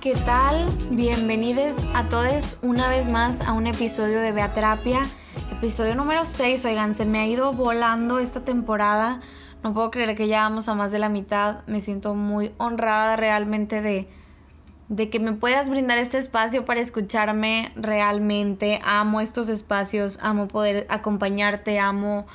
[0.00, 0.70] ¿qué tal?
[0.90, 5.00] Bienvenidos a todos una vez más a un episodio de Beaterapia,
[5.58, 6.64] episodio número 6.
[6.66, 9.18] Oigan, se me ha ido volando esta temporada.
[9.64, 11.66] No puedo creer que ya vamos a más de la mitad.
[11.66, 18.80] Me siento muy honrada realmente de, que me puedas brindar este espacio para escucharme realmente.
[18.84, 22.28] Amo estos espacios, amo poder acompañarte, amo,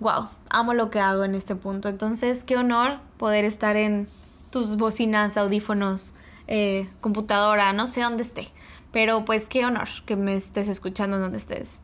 [0.00, 1.88] wow, amo lo que hago en este punto.
[1.88, 4.08] Entonces, qué honor poder estar en
[4.50, 6.14] tus bocinas, audífonos
[6.48, 8.48] eh, computadora, no sé dónde esté.
[8.90, 11.80] Pero pues qué honor que me estés escuchando donde estés.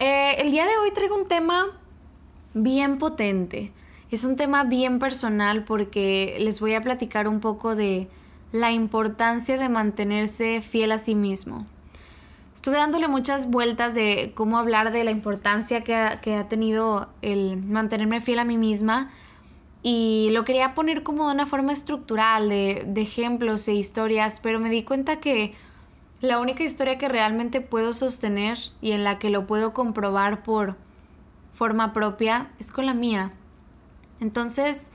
[0.00, 1.66] Eh, el día de hoy traigo un tema
[2.54, 3.70] bien potente.
[4.10, 8.08] Es un tema bien personal porque les voy a platicar un poco de
[8.50, 11.66] la importancia de mantenerse fiel a sí mismo.
[12.54, 18.20] Estuve dándole muchas vueltas de cómo hablar de la importancia que ha, tenido el mantenerme
[18.22, 19.10] fiel a mí misma
[19.82, 24.60] y lo quería poner como de una forma estructural, de, de, ejemplos e historias, pero
[24.60, 25.54] me di cuenta que
[26.20, 30.76] la única historia que realmente puedo sostener y en la que lo puedo comprobar por
[31.52, 33.32] forma propia es con la mía.
[34.20, 34.92] Entonces,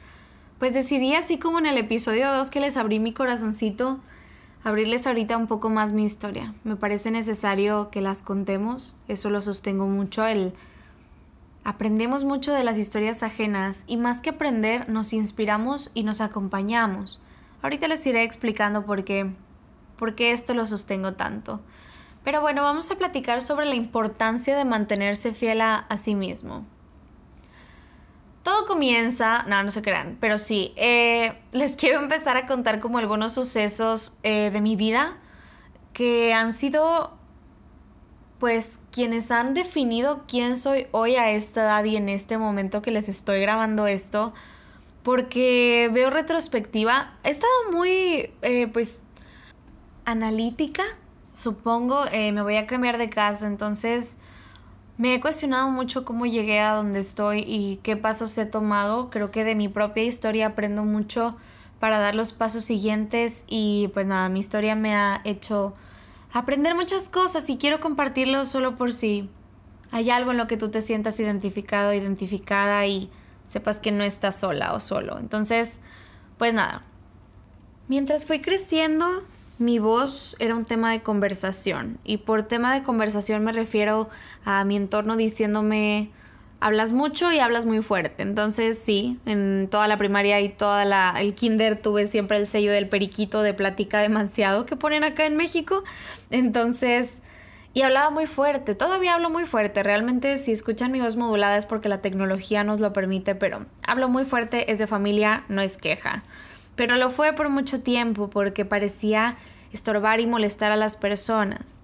[0.59, 3.99] pues decidí así como en el episodio 2 que les abrí mi corazoncito,
[4.63, 6.53] abrirles ahorita un poco más mi historia.
[6.63, 10.53] Me parece necesario que las contemos, eso lo sostengo mucho, el
[11.67, 17.23] Aprendemos mucho de las historias ajenas y más que aprender nos inspiramos y nos acompañamos.
[17.63, 19.31] Ahorita les iré explicando por qué,
[19.97, 21.61] por qué esto lo sostengo tanto.
[22.23, 26.65] Pero bueno, vamos a platicar sobre la importancia de mantenerse fiel a, sí mismo.
[28.43, 32.97] Todo comienza, no, no se crean, pero sí, eh, les quiero empezar a contar como
[32.97, 35.17] algunos sucesos eh, de mi vida
[35.93, 37.15] que han sido
[38.39, 42.91] pues quienes han definido quién soy hoy a esta edad y en este momento que
[42.91, 44.33] les estoy grabando esto,
[45.03, 49.01] porque veo retrospectiva, he estado muy, eh, pues,
[50.05, 50.83] analítica,
[51.33, 54.17] supongo, eh, me voy a cambiar de casa, entonces
[54.97, 59.31] me he cuestionado mucho cómo llegué a donde estoy y qué pasos he tomado, creo
[59.31, 61.35] que de mi propia historia aprendo mucho
[61.79, 65.73] para dar los pasos siguientes y pues nada, mi historia me ha hecho
[66.31, 69.29] aprender muchas cosas y quiero compartirlo solo por si
[69.91, 73.09] hay algo en lo que tú te sientas identificado, identificada y
[73.45, 75.19] sepas que no estás sola o solo.
[75.19, 75.79] Entonces,
[76.37, 76.83] pues nada.
[77.87, 79.23] Mientras fui creciendo,
[79.57, 84.09] mi voz era un tema de conversación y por tema de conversación me refiero
[84.43, 86.09] a mi entorno diciéndome
[86.59, 88.23] hablas mucho y hablas muy fuerte.
[88.23, 92.71] Entonces sí, en toda la primaria y toda la el kinder tuve siempre el sello
[92.71, 95.83] del periquito de plática demasiado que ponen acá en México.
[96.31, 97.21] Entonces,
[97.73, 99.83] y hablaba muy fuerte, todavía hablo muy fuerte.
[99.83, 104.09] Realmente si escuchan mi voz modulada es porque la tecnología nos lo permite, pero hablo
[104.09, 106.23] muy fuerte, es de familia, no es queja.
[106.75, 109.37] Pero lo fue por mucho tiempo porque parecía
[109.71, 111.83] estorbar y molestar a las personas.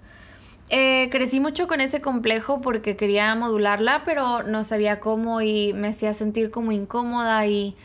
[0.70, 5.90] Eh, crecí mucho con ese complejo porque quería modularla, pero no sabía cómo y me
[5.90, 7.76] hacía sentir como incómoda y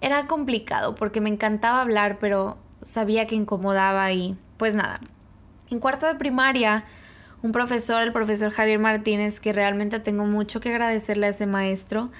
[0.00, 5.00] era complicado porque me encantaba hablar, pero sabía que incomodaba y pues nada.
[5.70, 6.84] En cuarto de primaria,
[7.42, 12.10] un profesor, el profesor Javier Martínez, que realmente tengo mucho que agradecerle a ese maestro,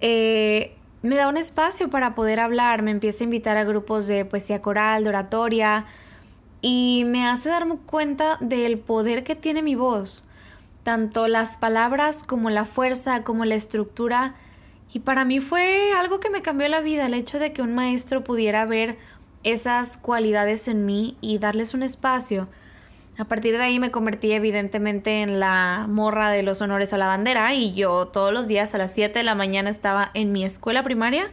[0.00, 0.77] eh,
[1.08, 4.60] me da un espacio para poder hablar, me empieza a invitar a grupos de poesía
[4.60, 5.86] coral, de oratoria,
[6.60, 10.28] y me hace darme cuenta del poder que tiene mi voz,
[10.82, 14.34] tanto las palabras como la fuerza, como la estructura.
[14.92, 17.74] Y para mí fue algo que me cambió la vida, el hecho de que un
[17.74, 18.98] maestro pudiera ver
[19.44, 22.48] esas cualidades en mí y darles un espacio.
[23.18, 27.08] A partir de ahí me convertí evidentemente en la morra de los honores a la
[27.08, 30.44] bandera y yo todos los días a las 7 de la mañana estaba en mi
[30.44, 31.28] escuela primaria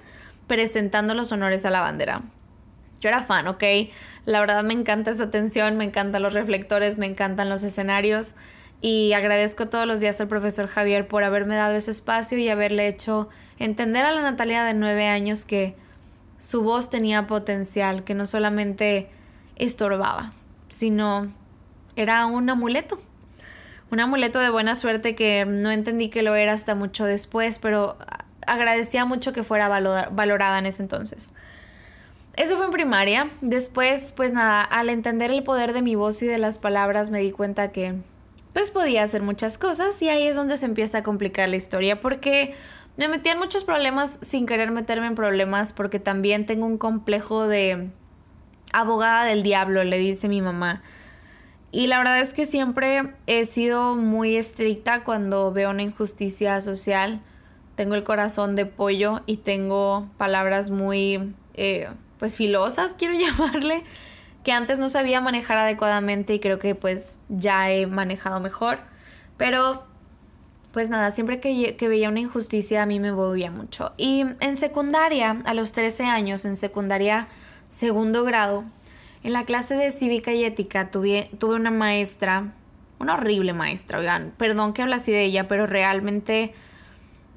[0.47, 2.23] presentando los honores a la bandera.
[3.01, 3.63] Yo era fan, ¿ok?
[4.25, 8.33] La verdad me encanta esa atención, me encantan los reflectores, me encantan los escenarios
[8.81, 12.88] y agradezco todos los días al profesor Javier por haberme dado ese espacio y haberle
[12.88, 13.29] hecho
[13.59, 15.75] entender a la Natalia de nueve años que
[16.39, 19.07] su voz tenía potencial, que no solamente
[19.55, 20.33] estorbaba,
[20.67, 21.31] sino
[21.95, 23.00] era un amuleto.
[23.92, 27.97] Un amuleto de buena suerte que no entendí que lo era hasta mucho después, pero
[28.47, 31.33] agradecía mucho que fuera valorada en ese entonces.
[32.36, 33.30] Eso fue en primaria.
[33.42, 37.19] Después, pues nada, al entender el poder de mi voz y de las palabras me
[37.19, 37.95] di cuenta que
[38.53, 42.00] pues podía hacer muchas cosas y ahí es donde se empieza a complicar la historia
[42.00, 42.56] porque
[42.95, 47.48] me metí en muchos problemas sin querer meterme en problemas porque también tengo un complejo
[47.48, 47.89] de
[48.71, 50.81] abogada del diablo, le dice mi mamá.
[51.75, 57.19] Y la verdad es que siempre he sido muy estricta cuando veo una injusticia social.
[57.75, 63.83] Tengo el corazón de pollo y tengo palabras muy, eh, pues, filosas, quiero llamarle,
[64.45, 68.80] que antes no sabía manejar adecuadamente y creo que pues ya he manejado mejor.
[69.36, 69.83] Pero
[70.72, 73.92] pues nada, siempre que, veía una injusticia a mí me movía mucho.
[73.98, 77.27] Y en secundaria, a los 13 años, en secundaria
[77.68, 78.63] segundo grado,
[79.25, 82.54] en la clase de cívica y ética tuve, tuve una maestra,
[83.00, 86.54] una horrible maestra, oigan, perdón que hable así de ella, pero realmente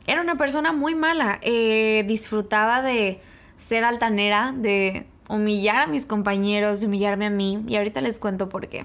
[0.06, 1.38] era una persona muy mala.
[1.40, 3.22] Eh, disfrutaba de
[3.56, 8.50] ser altanera, de humillar a mis compañeros, de humillarme a mí, y ahorita les cuento
[8.50, 8.84] por qué.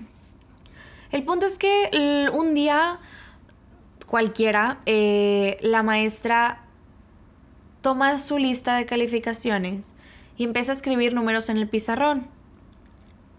[1.11, 2.99] El punto es que un día
[4.07, 6.63] cualquiera, eh, la maestra
[7.81, 9.95] toma su lista de calificaciones
[10.37, 12.31] y empieza a escribir números en el pizarrón.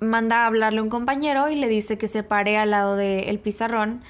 [0.05, 3.39] Manda a hablarle a un compañero y le dice que se pare al lado del
[3.39, 4.03] pizarrón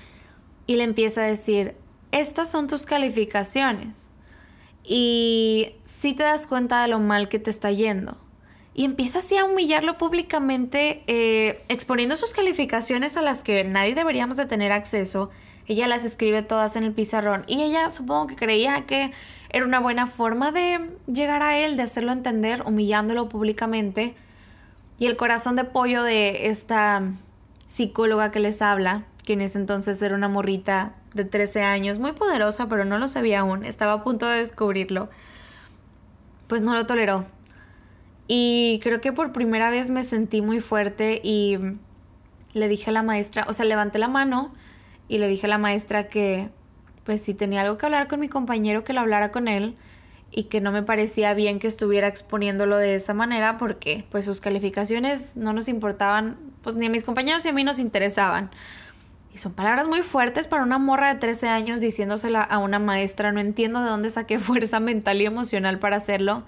[0.66, 1.74] y le empieza a decir,
[2.12, 4.10] estas son tus calificaciones.
[4.82, 8.18] Y si te das cuenta de lo mal que te está yendo.
[8.74, 14.36] Y empieza así a humillarlo públicamente, eh, exponiendo sus calificaciones a las que nadie deberíamos
[14.36, 15.30] de tener acceso
[15.66, 19.12] ella las escribe todas en el pizarrón y ella supongo que creía que
[19.50, 24.14] era una buena forma de llegar a él, de hacerlo entender, humillándolo públicamente.
[24.98, 27.02] Y el corazón de pollo de esta
[27.66, 32.12] psicóloga que les habla, que en ese entonces era una morrita de 13 años, muy
[32.12, 35.08] poderosa, pero no lo sabía aún, estaba a punto de descubrirlo,
[36.46, 37.24] pues no lo toleró.
[38.26, 41.58] Y creo que por primera vez me sentí muy fuerte y
[42.52, 44.52] le dije a la maestra, o sea, levanté la mano
[45.08, 46.50] y le dije a la maestra que
[47.04, 49.76] pues si tenía algo que hablar con mi compañero que lo hablara con él
[50.36, 54.40] y que no me parecía bien que estuviera exponiéndolo de esa manera porque pues sus
[54.40, 58.50] calificaciones no nos importaban pues ni a mis compañeros ni a mí nos interesaban.
[59.32, 63.30] Y son palabras muy fuertes para una morra de 13 años diciéndosela a una maestra.
[63.30, 66.42] No entiendo de dónde saqué fuerza mental y emocional para hacerlo.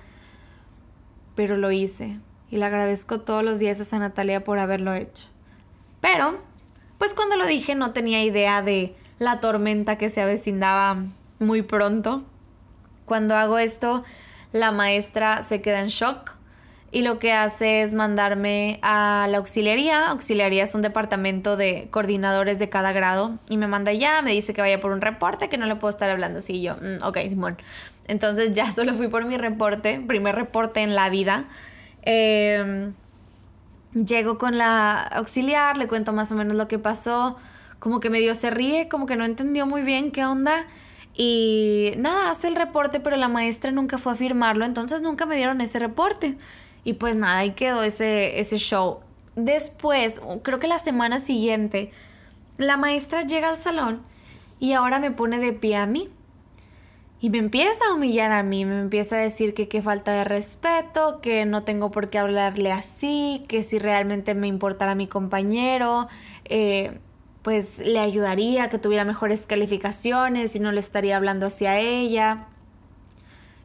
[1.36, 2.18] Pero lo hice.
[2.50, 5.26] Y le agradezco todos los días a Natalia por haberlo hecho.
[6.00, 6.38] Pero
[6.98, 11.04] pues cuando lo dije no tenía idea de la tormenta que se avecindaba
[11.38, 12.24] muy pronto.
[13.06, 14.05] Cuando hago esto,
[14.53, 16.32] la maestra se queda en shock
[16.93, 20.11] y lo que hace es mandarme a la auxiliaría.
[20.11, 24.53] Auxiliaría es un departamento de coordinadores de cada grado y me manda ya, me dice
[24.53, 26.43] que vaya por un reporte, que no le puedo estar hablando.
[26.43, 27.56] Sí, yo, mm, ok, Simón.
[28.06, 31.44] Entonces ya solo fui por mi reporte, primer reporte en la vida.
[32.03, 32.93] Eh,
[34.05, 37.37] Llego con la auxiliar, le cuento más o menos lo que pasó,
[37.79, 40.67] como que medio se ríe, como que no entendió muy bien qué onda.
[41.16, 45.36] Y nada, hace el reporte, pero la maestra nunca fue a firmarlo, entonces nunca me
[45.36, 46.36] dieron ese reporte.
[46.84, 49.00] Y pues nada, ahí quedó ese, ese show.
[49.34, 51.90] Después, creo que la semana siguiente,
[52.58, 54.02] la maestra llega al salón
[54.60, 56.10] y ahora me pone de pie a mí.
[57.19, 60.24] Y me empieza a humillar a mí, me empieza a decir que qué falta de
[60.24, 66.08] respeto, que no tengo por qué hablarle así, que si realmente me importara mi compañero,
[66.44, 67.00] eh,
[67.46, 72.46] pues le ayudaría, que tuviera mejores calificaciones y no le estaría hablando hacia ella.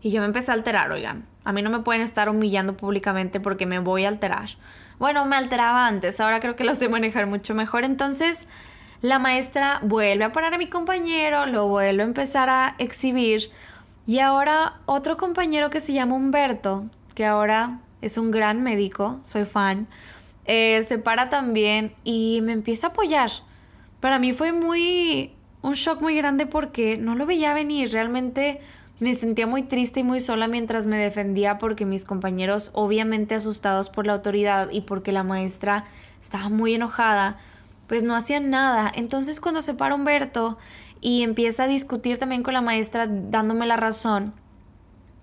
[0.04, 3.40] Y yo me empecé a alterar, oigan, a mí no me pueden estar humillando públicamente
[3.40, 4.50] porque me voy a alterar.
[5.00, 8.48] Bueno, me alteraba antes, ahora creo que lo sé manejar mucho mejor, entonces
[9.02, 13.50] la maestra vuelve a parar a mi compañero, lo vuelve a empezar a exhibir
[14.06, 16.86] y ahora otro compañero que se llama Humberto,
[17.16, 19.88] que ahora es un gran médico, soy fan,
[20.46, 23.32] eh, se para también y me empieza a apoyar.
[24.02, 25.32] Para mí fue muy
[25.62, 28.60] un shock muy grande porque no lo veía venir, realmente
[29.00, 33.90] me sentía muy triste y muy sola mientras me defendía porque mis compañeros, obviamente asustados
[33.90, 35.86] por la autoridad y porque la maestra
[36.20, 37.38] estaba muy enojada,
[37.88, 38.92] pues no hacían nada.
[38.94, 40.58] Entonces cuando se para Humberto
[41.00, 44.34] y empieza a discutir también con la maestra dándome la razón,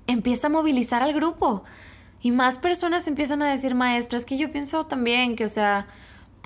[0.07, 1.65] empieza a movilizar al grupo.
[2.21, 5.87] Y más personas empiezan a decir, maestra, es que yo pienso también que, o sea,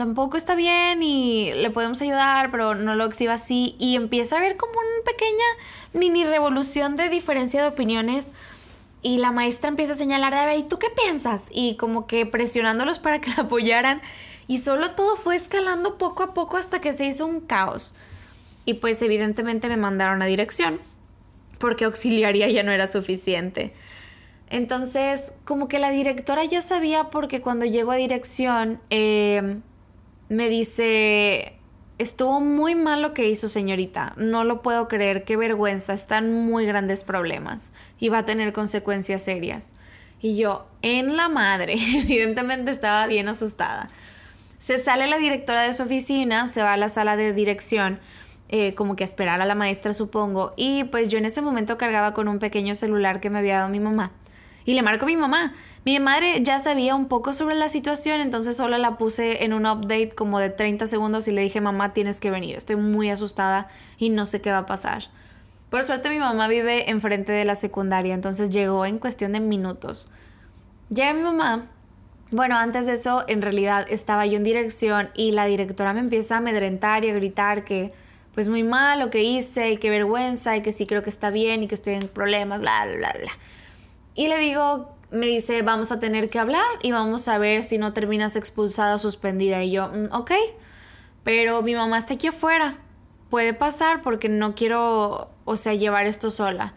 [0.02, 3.76] tampoco está bien y le podemos ayudar, pero no lo exhiba así.
[3.78, 5.44] Y empieza a haber como una pequeña
[5.92, 8.32] mini revolución de diferencia de opiniones.
[9.00, 11.50] Y la maestra empieza a señalar, a ver, ¿y tú qué piensas?
[11.52, 14.02] Y como que presionándolos para que la apoyaran.
[14.48, 17.94] Y solo todo fue escalando poco a poco hasta que se hizo un caos.
[18.64, 20.80] Y pues evidentemente me mandaron a dirección,
[21.60, 23.72] porque auxiliaría ya no era suficiente.
[24.50, 29.62] Entonces, como que la directora ya sabía porque cuando llego a dirección, em,
[30.32, 31.52] me dice,
[31.98, 36.64] estuvo muy mal lo que hizo señorita, no lo puedo creer, qué vergüenza, están muy
[36.64, 39.74] grandes problemas y va a tener consecuencias serias.
[40.22, 43.90] Y yo, en la madre, evidentemente estaba bien asustada.
[44.58, 48.00] Se sale la directora de su oficina, se va a la sala de dirección,
[48.48, 50.54] eh, como que a esperar a la maestra, supongo.
[50.56, 53.68] Y pues yo en ese momento cargaba con un pequeño celular que me había dado
[53.68, 54.12] mi mamá.
[54.64, 55.52] Y le marco a mi mamá.
[55.84, 59.66] Mi madre ya sabía un poco sobre la situación, entonces solo la puse en un
[59.66, 63.68] update como de 30 segundos y le dije, mamá, tienes que venir, estoy muy asustada
[63.98, 65.04] y no sé qué va a pasar.
[65.70, 70.12] Por suerte mi mamá vive enfrente de la secundaria, entonces llegó en cuestión de minutos.
[70.88, 71.66] Llega mi mamá.
[72.30, 76.36] Bueno, antes de eso, en realidad estaba yo en dirección y la directora me empieza
[76.36, 77.92] a amedrentar y a gritar que
[78.34, 81.30] pues muy mal lo que hice y qué vergüenza y que sí creo que está
[81.30, 83.32] bien y que estoy en problemas, bla, bla, bla, bla.
[84.14, 87.78] Y le digo, me dice, vamos a tener que hablar y vamos a ver si
[87.78, 89.62] no terminas expulsada o suspendida.
[89.62, 90.32] Y yo, mm, ok,
[91.22, 92.74] pero mi mamá está aquí afuera.
[93.30, 96.74] Puede pasar porque no quiero, o sea, llevar esto sola.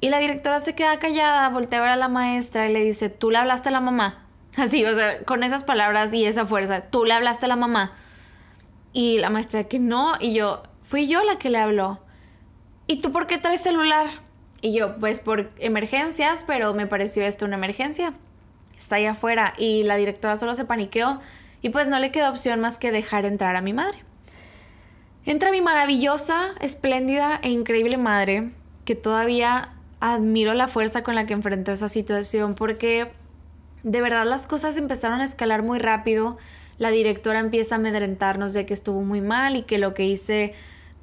[0.00, 3.08] Y la directora se queda callada, voltea a ver a la maestra y le dice,
[3.08, 4.26] ¿tú le hablaste a la mamá?
[4.56, 7.92] Así, o sea, con esas palabras y esa fuerza, ¿tú le hablaste a la mamá?
[8.92, 12.00] Y la maestra que no, y yo, fui yo la que le habló.
[12.86, 14.06] ¿Y tú por qué traes celular?
[14.62, 18.14] Y yo, pues por emergencias, pero me pareció esto una emergencia.
[18.78, 21.20] Está allá afuera y la directora solo se paniqueó
[21.62, 23.98] y pues no le quedó opción más que dejar entrar a mi madre.
[25.26, 28.50] Entra mi maravillosa, espléndida e increíble madre,
[28.84, 33.12] que todavía admiro la fuerza con la que enfrentó esa situación porque
[33.82, 36.38] de verdad las cosas empezaron a escalar muy rápido.
[36.78, 40.54] La directora empieza a amedrentarnos de que estuvo muy mal y que lo que hice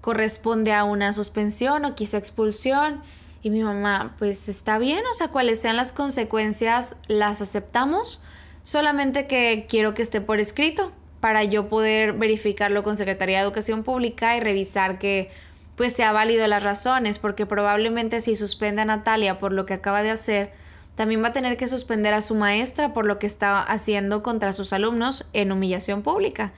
[0.01, 3.01] corresponde a una suspensión o quizá expulsión.
[3.41, 8.22] Y mi mamá, pues está bien, o sea, cuáles sean las consecuencias, las aceptamos,
[8.63, 13.84] solamente que quiero que esté por escrito para yo poder verificarlo con Secretaría de Educación
[13.84, 15.31] Pública y revisar que
[15.75, 20.03] pues sea válido las razones, porque probablemente si suspende a Natalia por lo que acaba
[20.03, 20.51] de hacer,
[20.96, 24.51] también va a tener que suspender a su maestra por lo que está haciendo contra
[24.51, 26.51] sus alumnos en humillación pública.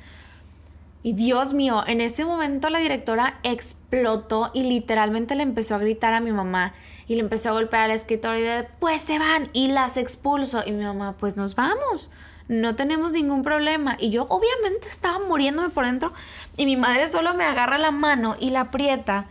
[1.03, 6.13] Y Dios mío, en ese momento la directora explotó y literalmente le empezó a gritar
[6.13, 6.73] a mi mamá
[7.07, 10.61] y le empezó a golpear al escritorio y de, pues se van y las expulso.
[10.65, 12.11] Y mi mamá, pues nos vamos,
[12.47, 13.97] no tenemos ningún problema.
[13.99, 16.13] Y yo obviamente estaba muriéndome por dentro
[16.55, 19.25] y mi madre solo me agarra la mano y la aprieta.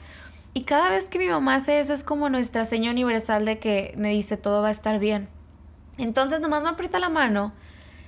[0.53, 3.95] Y cada vez que mi mamá hace eso es como nuestra seña universal de que
[3.97, 5.29] me dice todo va a estar bien.
[5.99, 7.53] Entonces nomás me aprieta la mano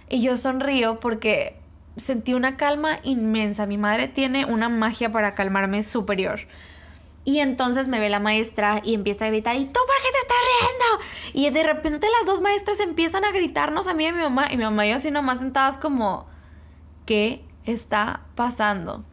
[0.09, 1.62] y yo sonrío porque
[1.97, 3.67] sentí una calma inmensa.
[3.67, 6.41] Mi madre tiene una magia para calmarme superior.
[7.25, 10.19] Y entonces me ve la maestra y empieza a gritar, ¿y tú por qué te
[10.19, 11.05] estás riendo?
[11.35, 14.49] Y de repente las dos maestras empiezan a gritarnos a mí y a mi mamá.
[14.51, 16.27] Y mi mamá y yo así nomás sentadas como,
[17.07, 19.05] ¿qué está pasando?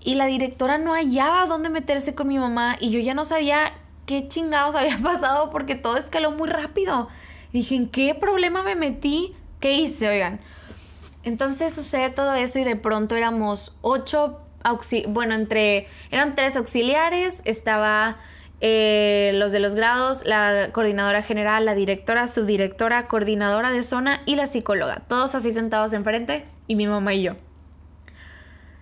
[0.00, 3.72] Y la directora no hallaba dónde meterse con mi mamá y yo ya no sabía
[4.06, 7.08] qué chingados había pasado porque todo escaló muy rápido.
[7.52, 9.34] dije, ¿en qué problema me metí?
[9.58, 10.40] ¿Qué hice, oigan?
[11.24, 14.40] Entonces sucede todo eso y de pronto éramos ocho,
[15.08, 18.18] bueno, entre, eran tres auxiliares, estaba
[18.60, 24.36] eh, los de los grados, la coordinadora general, la directora, subdirectora, coordinadora de zona y
[24.36, 27.34] la psicóloga, todos así sentados enfrente y mi mamá y yo.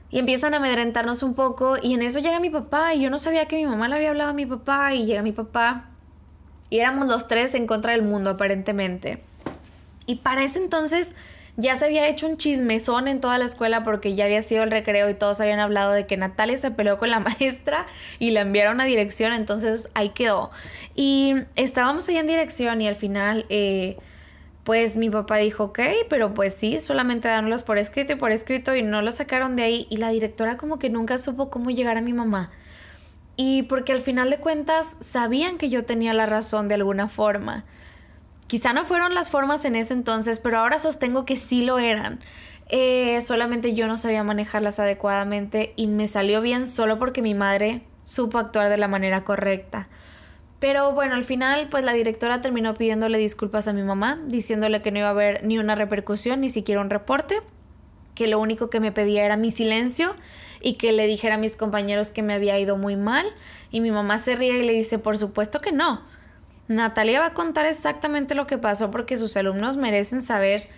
[0.09, 3.19] Y empiezan a amedrentarnos un poco y en eso llega mi papá y yo no
[3.19, 5.91] sabía que mi mamá le había hablado a mi papá y llega mi papá
[6.71, 9.23] y éramos los tres en contra del mundo aparentemente.
[10.07, 11.17] Y para ese entonces
[11.57, 14.71] ya se había hecho un chismezón en toda la escuela porque ya había sido el
[14.71, 17.87] recreo y todos habían hablado de que Natalia se peleó con la maestra
[18.19, 20.51] y la enviaron a dirección, entonces ahí quedó.
[20.95, 23.47] Y estábamos ahí en dirección y al final...
[23.49, 23.97] Eh,
[24.67, 25.79] pues mi papá dijo, ok,
[26.11, 29.63] pero pues sí, solamente dándolos por escrito y por escrito y no lo sacaron de
[29.63, 29.87] ahí.
[29.91, 32.51] Y la directora como que nunca supo cómo llegar a mi mamá.
[33.37, 37.65] Y porque al final de cuentas sabían que yo tenía la razón de alguna forma.
[38.47, 42.21] Quizá no fueron las formas en ese entonces, pero ahora sostengo que sí lo eran.
[42.69, 47.83] Eh, solamente yo no sabía manejarlas adecuadamente y me salió bien solo porque mi madre
[48.05, 49.89] supo actuar de la manera correcta.
[50.59, 54.91] Pero bueno, al final pues la directora terminó pidiéndole disculpas a mi mamá, diciéndole que
[54.91, 57.41] no iba a haber ni una repercusión, ni siquiera un reporte,
[58.15, 60.15] que lo único que me pedía era mi silencio
[60.61, 63.27] y que le dijera a mis compañeros que me había ido muy mal.
[63.71, 66.03] Y mi mamá se ríe y le dice, por supuesto que no.
[66.69, 70.69] Natalia va a contar exactamente lo que pasó porque sus alumnos merecen saber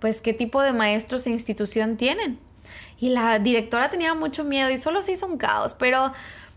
[0.00, 2.38] pues qué tipo de maestros e institución tienen.
[2.98, 6.12] Y la directora tenía mucho miedo y solo se hizo un caos, pero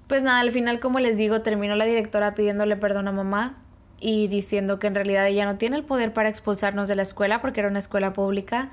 [0.08, 3.58] pues nada, al final como les digo, terminó la directora pidiéndole perdón a mamá
[4.00, 7.42] y diciendo que en realidad ella no tiene el poder para expulsarnos de la escuela
[7.42, 8.72] porque era una escuela pública.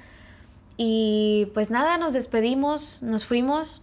[0.76, 3.82] Y pues nada, nos despedimos, nos fuimos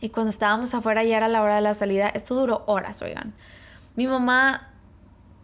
[0.00, 3.34] Y cuando estábamos afuera ya era la hora de la salida, esto duró horas, oigan.
[3.96, 4.67] Mi mamá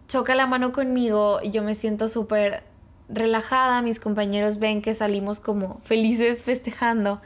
[0.08, 2.62] choca la mano conmigo yo me siento súper
[3.08, 7.20] relajada, mis compañeros ven que salimos como felices festejando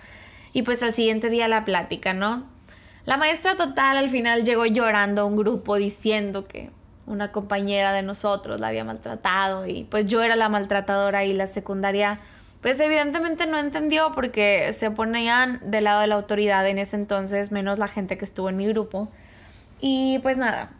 [0.52, 2.44] y pues al siguiente día la plática, ¿no?
[3.04, 6.70] La maestra total al final llegó llorando a un grupo diciendo que
[7.06, 11.46] una compañera de nosotros la había maltratado y pues yo era la maltratadora y la
[11.46, 12.18] secundaria
[12.60, 17.52] pues evidentemente no entendió porque se ponían del lado de la autoridad en ese entonces,
[17.52, 19.08] menos la gente que estuvo en mi grupo.
[19.80, 20.72] Y pues nada,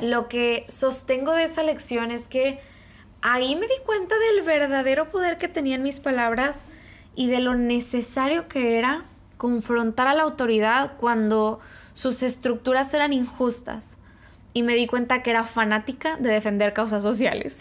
[0.00, 2.60] lo que sostengo de esa lección es que
[3.22, 6.66] ahí me di cuenta del verdadero poder que tenían mis palabras
[7.14, 9.04] y de lo necesario que era
[9.36, 11.60] confrontar a la autoridad cuando
[11.94, 13.98] sus estructuras eran injustas.
[14.52, 17.60] Y me di cuenta que era fanática de defender causas sociales.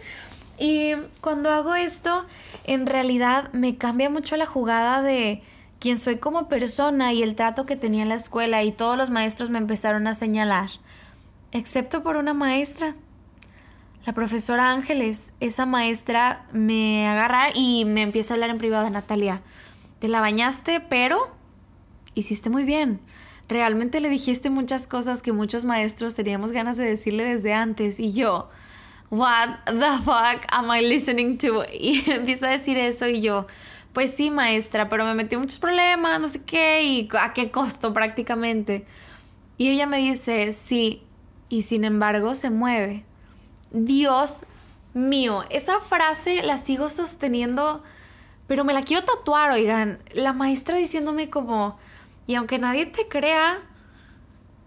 [0.58, 2.26] y cuando hago esto,
[2.64, 5.42] en realidad me cambia mucho la jugada de
[5.80, 9.10] quién soy como persona y el trato que tenía en la escuela y todos los
[9.10, 10.70] maestros me empezaron a señalar,
[11.52, 12.94] excepto por una maestra
[14.08, 18.90] la profesora Ángeles, esa maestra me agarra y me empieza a hablar en privado de
[18.90, 19.42] Natalia.
[19.98, 21.36] Te la bañaste, pero
[22.14, 23.00] hiciste muy bien.
[23.50, 28.14] Realmente le dijiste muchas cosas que muchos maestros teníamos ganas de decirle desde antes y
[28.14, 28.48] yo,
[29.10, 31.64] what the fuck am I listening to?
[31.78, 33.46] Y empieza a decir eso y yo,
[33.92, 37.92] pues sí, maestra, pero me metió muchos problemas, no sé qué, y a qué costo
[37.92, 38.86] prácticamente.
[39.58, 41.02] Y ella me dice, sí,
[41.48, 43.04] y sin embargo se mueve.
[43.70, 44.46] Dios
[44.94, 47.82] mío, esa frase la sigo sosteniendo,
[48.46, 49.98] pero me la quiero tatuar, oigan.
[50.14, 51.78] La maestra diciéndome como,
[52.26, 53.60] y aunque nadie te crea,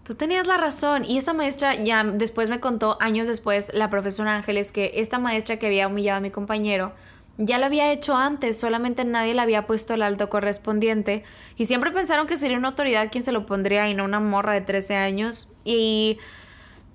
[0.04, 1.04] tú tenías la razón.
[1.04, 5.58] Y esa maestra ya después me contó, años después, la profesora Ángeles, que esta maestra
[5.58, 6.92] que había humillado a mi compañero,
[7.38, 11.24] ya lo había hecho antes, solamente nadie le había puesto el alto correspondiente.
[11.56, 14.52] Y siempre pensaron que sería una autoridad quien se lo pondría y no una morra
[14.52, 15.50] de 13 años.
[15.64, 16.18] Y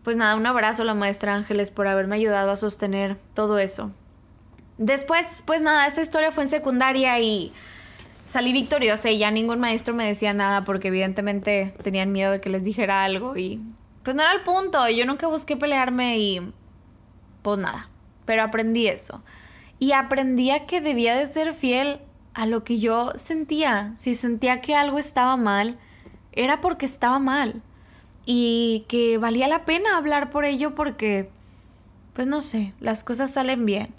[0.07, 3.91] pues nada, un abrazo a la maestra Ángeles por haberme ayudado a sostener todo eso.
[4.77, 7.51] Después, pues nada, esa historia fue en secundaria y
[8.25, 12.49] salí victoriosa y ya ningún maestro me decía nada porque evidentemente tenían miedo de que
[12.49, 13.61] les dijera algo y
[14.03, 16.53] pues no era el punto, yo nunca busqué pelearme y
[17.41, 17.89] pues nada,
[18.23, 19.25] pero aprendí eso.
[19.77, 21.99] Y aprendí a que debía de ser fiel
[22.33, 23.91] a lo que yo sentía.
[23.97, 25.77] Si sentía que algo estaba mal,
[26.31, 27.61] era porque estaba mal
[28.29, 31.29] y que valía la pena hablar por ello porque,
[32.11, 33.95] pues no sé, las cosas salen bien.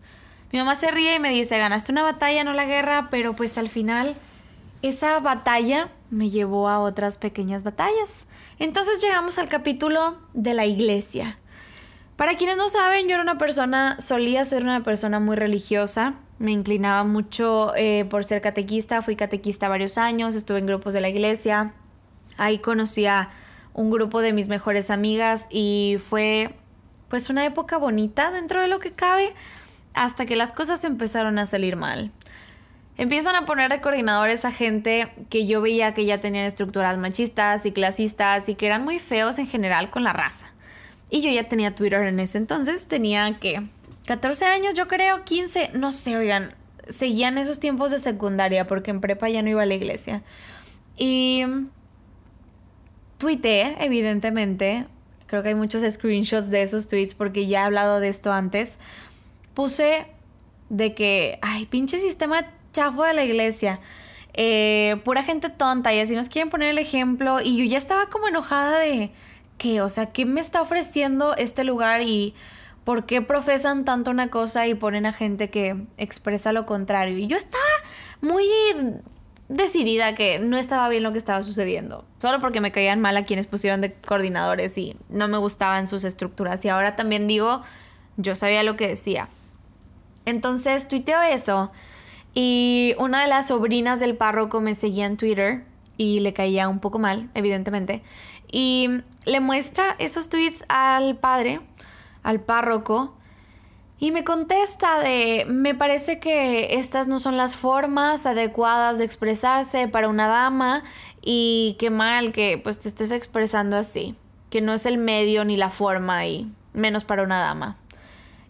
[0.53, 3.57] Mi mamá se ríe y me dice, ganaste una batalla, no la guerra, pero pues
[3.57, 4.15] al final
[4.83, 8.27] esa batalla me llevó a otras pequeñas batallas.
[8.59, 11.39] Entonces llegamos al capítulo de la iglesia.
[12.17, 16.53] Para quienes no saben, yo era una persona, solía ser una persona muy religiosa, me
[16.53, 21.09] inclinaba mucho eh, por ser catequista, fui catequista varios años, estuve en grupos de la
[21.09, 21.73] iglesia,
[22.37, 23.31] ahí conocí a
[23.79, 26.51] un grupo de mis mejores amigas y fue
[27.09, 29.33] pues una época bonita dentro de lo que cabe
[29.95, 32.11] hasta que las cosas empezaron a salir mal.
[32.97, 37.67] Empiezan a poner de coordinadores a gente que yo veía que ya tenían estructuras machistas
[37.67, 40.47] y clasistas y que eran muy feos en general con la raza.
[41.09, 43.63] Y yo ya tenía Twitter en ese entonces, tenía que
[44.07, 46.53] 14 años yo creo, 15, no sé, oigan,
[46.89, 50.25] seguían esos tiempos de secundaria porque en prepa ya no iba a la iglesia.
[50.97, 51.45] Y
[53.19, 54.87] tuiteé, evidentemente,
[55.27, 58.79] creo que hay muchos screenshots de esos tweets porque ya he hablado de esto antes,
[59.55, 60.07] puse
[60.71, 63.81] de que, ay, pinche sistema chafo de la iglesia,
[64.35, 68.09] eh, pura gente tonta y así nos quieren poner el ejemplo y yo ya estaba
[68.09, 69.11] como enojada de
[69.57, 72.35] que, o sea, ¿qué me está ofreciendo este lugar y
[72.85, 77.19] por qué profesan tanto una cosa y ponen a gente que expresa lo contrario?
[77.19, 77.65] Y yo estaba
[78.21, 78.45] muy
[79.49, 82.05] decidida que no estaba bien lo que estaba sucediendo.
[82.19, 86.05] Solo porque me caían mal a quienes pusieron de coordinadores y no me gustaban sus
[86.05, 86.65] estructuras.
[86.65, 87.63] Y ahora también digo,
[88.17, 89.29] yo sabía lo que decía.
[90.27, 91.73] Entonces tuiteo eso.
[92.35, 95.65] Y una de las sobrinas del párroco me seguía en Twitter
[95.97, 98.03] y le caía un poco mal, evidentemente.
[98.53, 98.89] Y
[99.25, 101.61] le muestra esos tweets al padre,
[102.23, 103.18] al párroco,
[104.01, 109.89] y me contesta de, me parece que estas no son las formas adecuadas de expresarse
[109.89, 110.85] para una dama
[111.21, 114.15] y qué mal que pues te estés expresando así,
[114.51, 117.77] que no es el medio ni la forma y menos para una dama.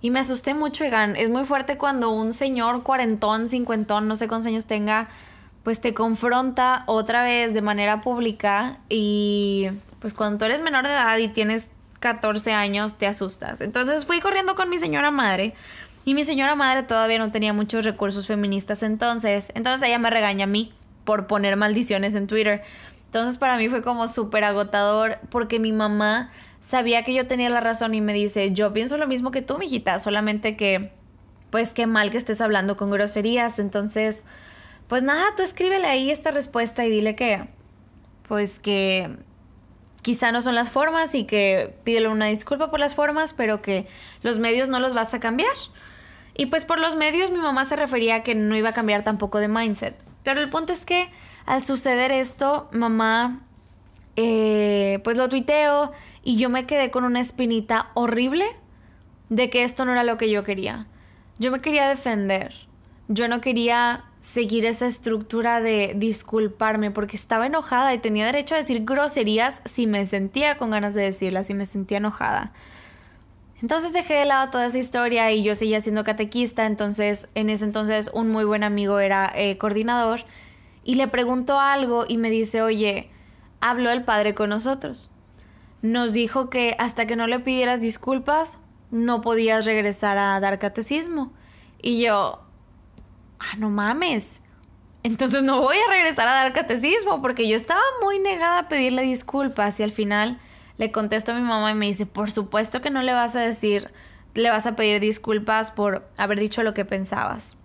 [0.00, 1.16] Y me asusté mucho, Egan.
[1.16, 5.08] Es muy fuerte cuando un señor cuarentón, cincuentón, no sé cuántos años tenga,
[5.64, 10.92] pues te confronta otra vez de manera pública y pues cuando tú eres menor de
[10.92, 13.60] edad y tienes 14 años te asustas.
[13.60, 15.54] Entonces fui corriendo con mi señora madre
[16.04, 19.52] y mi señora madre todavía no tenía muchos recursos feministas entonces.
[19.54, 20.72] Entonces ella me regaña a mí
[21.04, 22.62] por poner maldiciones en Twitter.
[23.06, 26.30] Entonces para mí fue como súper agotador porque mi mamá
[26.60, 29.58] sabía que yo tenía la razón y me dice, yo pienso lo mismo que tú,
[29.58, 30.92] mijita, solamente que,
[31.50, 33.58] pues qué mal que estés hablando con groserías.
[33.58, 34.24] Entonces,
[34.86, 37.48] pues nada, tú escríbele ahí esta respuesta y dile que,
[38.26, 39.16] pues que
[40.08, 43.86] quizá no son las formas y que pídele una disculpa por las formas, pero que
[44.22, 45.52] los medios no los vas a cambiar.
[46.34, 49.04] Y pues por los medios mi mamá se refería a que no iba a cambiar
[49.04, 49.94] tampoco de mindset.
[50.22, 51.10] Pero el punto es que
[51.44, 53.42] al suceder esto, mamá,
[54.16, 55.92] eh, pues lo tuiteo
[56.24, 58.46] y yo me quedé con una espinita horrible
[59.28, 60.86] de que esto no era lo que yo quería.
[61.38, 62.54] Yo me quería defender.
[63.08, 68.58] Yo no quería seguir esa estructura de disculparme porque estaba enojada y tenía derecho a
[68.58, 72.52] decir groserías si me sentía con ganas de decirlas, si me sentía enojada.
[73.60, 77.64] Entonces dejé de lado toda esa historia y yo seguía siendo catequista, entonces en ese
[77.64, 80.20] entonces un muy buen amigo era eh, coordinador
[80.84, 83.10] y le preguntó algo y me dice, oye,
[83.60, 85.12] habló el padre con nosotros.
[85.82, 91.32] Nos dijo que hasta que no le pidieras disculpas, no podías regresar a dar catecismo.
[91.82, 92.47] Y yo,
[93.38, 94.40] ah, no mames.
[95.02, 99.02] Entonces no voy a regresar a dar catecismo porque yo estaba muy negada a pedirle
[99.02, 100.40] disculpas y al final
[100.76, 103.40] le contesto a mi mamá y me dice, por supuesto que no le vas a
[103.40, 103.90] decir,
[104.34, 107.56] le vas a pedir disculpas por haber dicho lo que pensabas.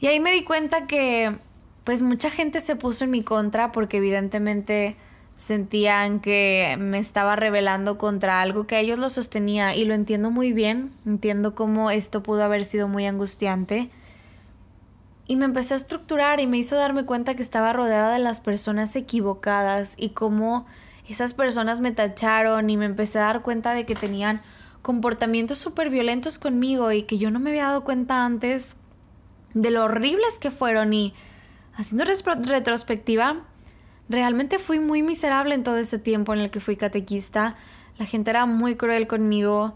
[0.00, 1.38] Y ahí me di cuenta que
[1.84, 4.96] pues mucha gente se puso en mi contra porque evidentemente
[5.34, 10.52] sentían que me estaba rebelando contra algo que ellos lo sostenía y lo entiendo muy
[10.52, 13.90] bien, entiendo cómo esto pudo haber sido muy angustiante.
[15.26, 18.40] Y me empezó a estructurar y me hizo darme cuenta que estaba rodeada de las
[18.40, 20.66] personas equivocadas y cómo
[21.08, 24.42] esas personas me tacharon y me empecé a dar cuenta de que tenían
[24.82, 28.76] comportamientos súper violentos conmigo y que yo no me había dado cuenta antes
[29.54, 31.14] de lo horribles que fueron y
[31.74, 33.44] haciendo retrospectiva,
[34.08, 37.56] realmente fui muy miserable en todo ese tiempo en el que fui catequista.
[37.98, 39.74] La gente era muy cruel conmigo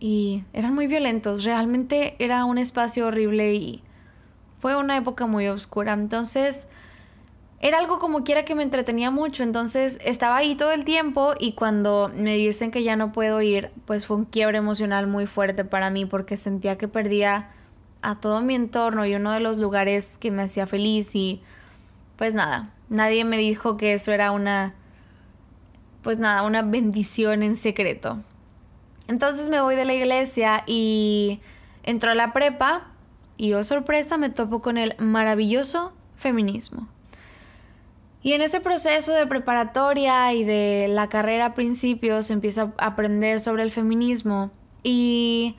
[0.00, 1.44] y eran muy violentos.
[1.44, 3.82] Realmente era un espacio horrible y
[4.64, 5.92] fue una época muy oscura.
[5.92, 6.68] Entonces,
[7.60, 9.42] era algo como quiera que me entretenía mucho.
[9.42, 13.70] Entonces, estaba ahí todo el tiempo y cuando me dicen que ya no puedo ir,
[13.84, 17.50] pues fue un quiebre emocional muy fuerte para mí porque sentía que perdía
[18.00, 21.42] a todo mi entorno y uno de los lugares que me hacía feliz y
[22.16, 24.72] pues nada, nadie me dijo que eso era una
[26.00, 28.18] pues nada, una bendición en secreto.
[29.08, 31.42] Entonces me voy de la iglesia y
[31.82, 32.93] entro a la prepa
[33.36, 36.88] y oh sorpresa me topo con el maravilloso feminismo.
[38.22, 43.38] Y en ese proceso de preparatoria y de la carrera a principios empiezo a aprender
[43.38, 44.50] sobre el feminismo
[44.82, 45.56] y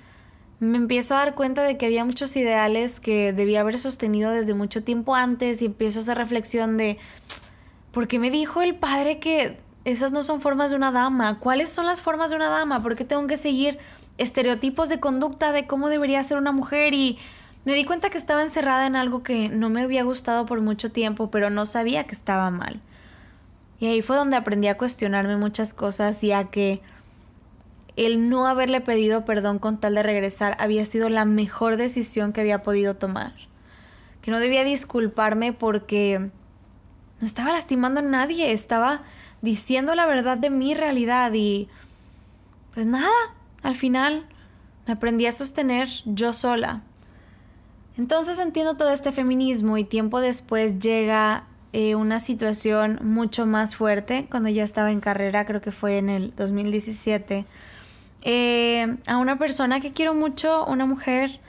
[0.60, 4.54] me empiezo a dar cuenta de que había muchos ideales que debía haber sostenido desde
[4.54, 6.98] mucho tiempo antes y empiezo a hacer reflexión de,
[7.92, 11.40] ¿por qué me dijo el padre que esas no son formas de una dama?
[11.40, 12.82] ¿Cuáles son las formas de una dama?
[12.82, 13.78] ¿Por qué tengo que seguir
[14.18, 16.96] estereotipos de conducta de cómo debería ser una mujer?
[16.96, 17.20] Y
[17.66, 20.92] me di cuenta que estaba encerrada en algo que no me había gustado por mucho
[20.92, 22.80] tiempo, pero no sabía que estaba mal.
[23.80, 26.82] Y ahí fue donde aprendí a cuestionarme muchas cosas y a que
[27.96, 32.42] el no haberle pedido perdón con tal de regresar había sido la mejor decisión que
[32.42, 33.34] había podido tomar.
[34.22, 36.32] Que no debía disculparme porque
[37.20, 39.02] no estaba lastimando a nadie, estaba
[39.42, 41.68] diciendo la verdad de mi realidad y
[42.74, 43.12] pues nada,
[43.64, 44.28] al final
[44.86, 46.84] me aprendí a sostener yo sola.
[47.98, 54.28] Entonces entiendo todo este feminismo y tiempo después llega eh, una situación mucho más fuerte
[54.30, 57.46] cuando ya estaba en carrera, creo que fue en el 2017
[58.28, 61.40] eh, a una persona que quiero mucho, una mujer,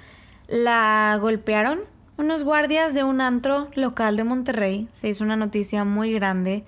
[0.47, 1.81] la golpearon
[2.19, 4.89] unos guardias de un antro local de Monterrey.
[4.93, 6.65] Se hizo una noticia muy grande.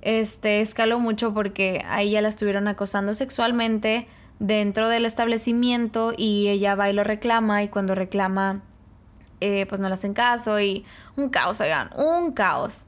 [0.00, 4.06] Este escaló mucho porque a ella la estuvieron acosando sexualmente
[4.38, 8.62] dentro del establecimiento y ella va y lo reclama y cuando reclama
[9.42, 10.84] eh, pues no le hacen caso y
[11.16, 12.86] un caos, oigan, un caos.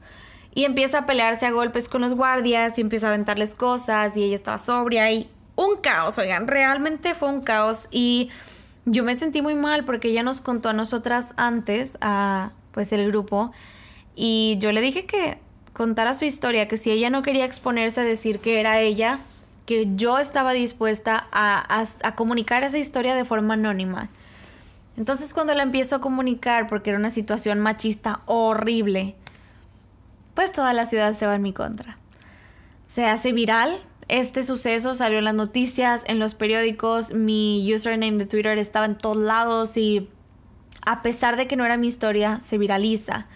[0.53, 4.23] Y empieza a pelearse a golpes con los guardias y empieza a aventarles cosas y
[4.23, 8.29] ella estaba sobria y un caos, oigan, realmente fue un caos y
[8.85, 13.07] yo me sentí muy mal porque ella nos contó a nosotras antes, a pues el
[13.07, 13.51] grupo,
[14.15, 15.37] y yo le dije que
[15.73, 19.19] contara su historia, que si ella no quería exponerse a decir que era ella,
[19.65, 24.09] que yo estaba dispuesta a, a comunicar esa historia de forma anónima.
[24.97, 29.15] Entonces cuando la empiezo a comunicar, porque era una situación machista horrible,
[30.33, 31.97] pues toda la ciudad se va en mi contra.
[32.85, 33.77] Se hace viral,
[34.07, 38.97] este suceso salió en las noticias, en los periódicos, mi username de Twitter estaba en
[38.97, 40.09] todos lados y
[40.85, 43.27] a pesar de que no era mi historia, se viraliza.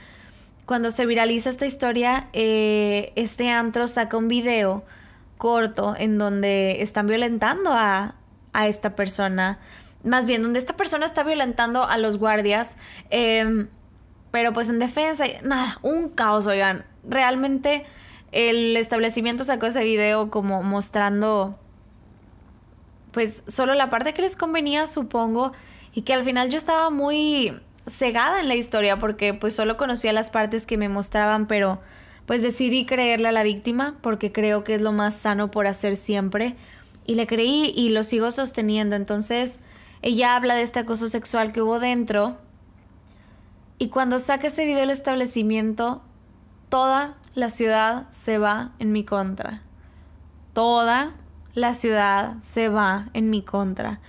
[0.65, 4.85] cuando se viraliza esta historia, eh, este antro saca un video
[5.39, 8.13] corto en donde están violentando a,
[8.53, 9.57] a esta persona.
[10.03, 12.77] Más bien, donde esta persona está violentando a los guardias.
[13.09, 13.67] Em,
[14.31, 16.85] pero pues en defensa, nada, un caos, oigan.
[17.03, 17.85] Realmente
[18.31, 21.57] el establecimiento sacó ese video como mostrando
[23.11, 25.51] pues solo la parte que les convenía, supongo,
[25.93, 27.53] y que al final yo estaba muy
[27.87, 31.79] cegada en la historia porque pues solo conocía las partes que me mostraban, pero
[32.27, 35.95] pues decidí creerle a la víctima porque creo que es lo más sano por hacer
[35.95, 36.55] siempre
[37.07, 38.95] y le creí y lo sigo sosteniendo.
[38.95, 39.61] Entonces,
[40.01, 42.37] ella habla de este acoso sexual que hubo dentro
[43.77, 46.01] y cuando saca ese video del establecimiento,
[46.67, 49.61] toda la ciudad se va en mi contra.
[50.53, 51.15] Toda
[51.53, 54.01] la ciudad se va en mi contra.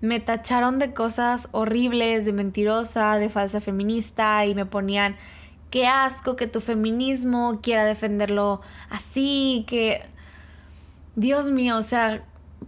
[0.00, 5.16] Me tacharon de cosas horribles, de mentirosa, de falsa feminista y me ponían,
[5.70, 10.02] qué asco que tu feminismo quiera defenderlo así, que...
[11.16, 12.22] Dios mío, o sea,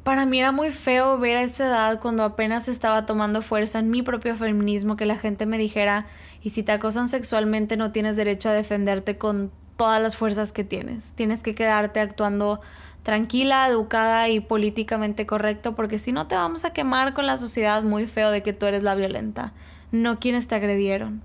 [0.05, 3.91] para mí era muy feo ver a esa edad cuando apenas estaba tomando fuerza en
[3.91, 6.07] mi propio feminismo que la gente me dijera,
[6.43, 10.65] y si te acosan sexualmente no tienes derecho a defenderte con todas las fuerzas que
[10.65, 12.61] tienes, tienes que quedarte actuando
[13.03, 17.83] tranquila, educada y políticamente correcto, porque si no te vamos a quemar con la sociedad
[17.83, 19.53] muy feo de que tú eres la violenta,
[19.93, 21.23] no quienes te agredieron.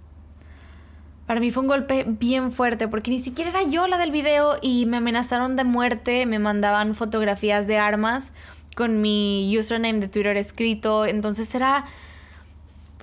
[1.26, 4.58] Para mí fue un golpe bien fuerte porque ni siquiera era yo la del video
[4.62, 8.34] y me amenazaron de muerte, me mandaban fotografías de armas
[8.76, 11.86] con mi username de Twitter escrito, entonces era...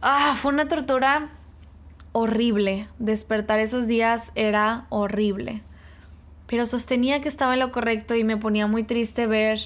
[0.03, 1.31] Ah, fue una tortura
[2.13, 2.89] horrible.
[2.99, 5.63] Despertar esos días era horrible
[6.53, 9.59] pero sostenía que estaba en lo correcto y me ponía muy triste ver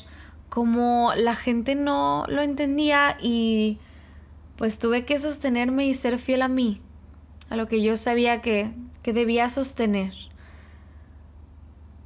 [0.49, 3.79] cómo la gente no lo entendía y
[4.55, 6.81] pues tuve que sostenerme y ser fiel a mí,
[7.51, 8.71] a lo que yo sabía que,
[9.03, 10.15] que debía sostener.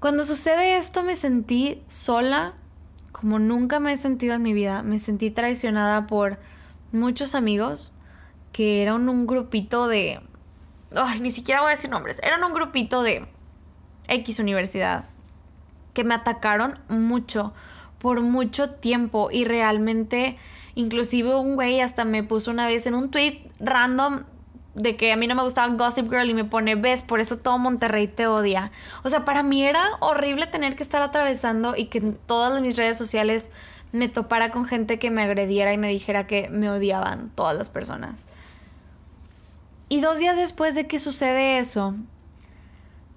[0.00, 2.54] Cuando sucede esto me sentí sola
[3.20, 4.82] como nunca me he sentido en mi vida.
[4.82, 6.38] Me sentí traicionada por
[6.90, 7.92] muchos amigos
[8.52, 10.20] que eran un grupito de...
[10.96, 12.18] Ay, ni siquiera voy a decir nombres.
[12.22, 13.26] Eran un grupito de
[14.08, 15.04] X universidad,
[15.92, 17.52] que me atacaron mucho,
[17.98, 20.38] por mucho tiempo y realmente,
[20.74, 24.22] inclusive un güey hasta me puso una vez en un tweet random
[24.74, 27.38] de que a mí no me gustaba Gossip Girl y me pone, ves, por eso
[27.38, 28.70] todo Monterrey te odia.
[29.02, 32.76] O sea, para mí era horrible tener que estar atravesando y que en todas mis
[32.76, 33.52] redes sociales
[33.92, 37.68] me topara con gente que me agrediera y me dijera que me odiaban todas las
[37.68, 38.26] personas.
[39.88, 41.94] Y dos días después de que sucede eso,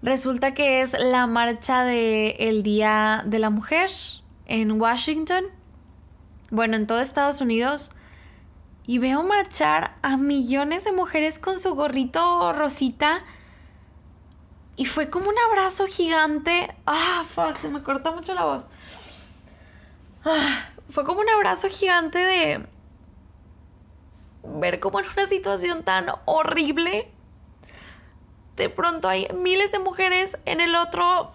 [0.04, 3.90] Resulta que es la marcha del Día de la Mujer
[4.46, 5.46] en Washington.
[6.52, 7.92] Bueno, en todo Estados Unidos.
[8.86, 13.24] Y veo marchar a millones de mujeres con su gorrito rosita.
[14.76, 16.76] Y fue como un abrazo gigante.
[16.86, 18.68] Ah, fuck, se me cortó mucho la voz.
[20.26, 22.68] Ah, fue como un abrazo gigante de
[24.44, 27.14] ver como en una situación tan horrible
[28.56, 31.32] de pronto hay miles de mujeres en el otro,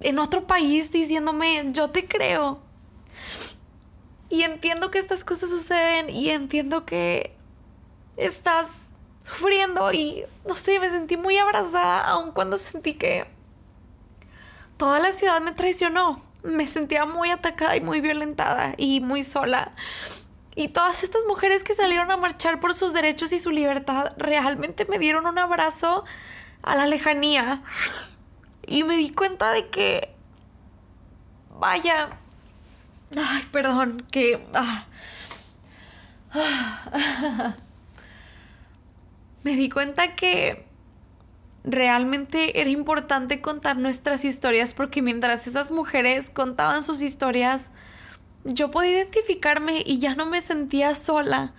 [0.00, 2.58] en otro país diciéndome, yo te creo.
[4.28, 7.36] Y entiendo que estas cosas suceden y entiendo que
[8.16, 13.26] estás sufriendo y no sé, me sentí muy abrazada aun cuando sentí que
[14.76, 16.20] toda la ciudad me traicionó.
[16.42, 19.72] Me sentía muy atacada y muy violentada y muy sola.
[20.54, 24.84] Y todas estas mujeres que salieron a marchar por sus derechos y su libertad realmente
[24.86, 26.04] me dieron un abrazo
[26.62, 27.62] a la lejanía.
[28.66, 30.14] Y me di cuenta de que...
[31.58, 32.20] Vaya...
[33.14, 34.44] Ay, perdón, que...
[34.52, 34.86] Ah,
[39.44, 40.66] me di cuenta que
[41.62, 47.72] realmente era importante contar nuestras historias porque mientras esas mujeres contaban sus historias,
[48.44, 51.52] yo podía identificarme y ya no me sentía sola,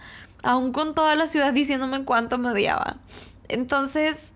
[0.43, 2.97] aún con toda la ciudad diciéndome cuánto me odiaba.
[3.47, 4.33] Entonces,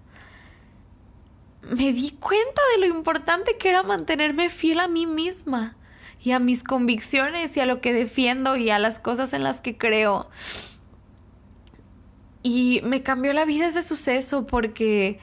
[1.62, 5.76] me di cuenta de lo importante que era mantenerme fiel a mí misma
[6.24, 9.62] y a mis convicciones y a lo que defiendo y a las cosas en las
[9.62, 10.30] que creo.
[12.44, 15.20] Y me cambió la vida ese suceso porque